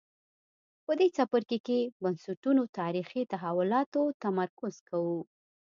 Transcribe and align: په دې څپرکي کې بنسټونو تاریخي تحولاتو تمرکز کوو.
په 0.85 0.91
دې 0.99 1.07
څپرکي 1.15 1.59
کې 1.67 1.79
بنسټونو 2.03 2.63
تاریخي 2.79 3.21
تحولاتو 3.31 4.01
تمرکز 4.23 4.75
کوو. 4.89 5.19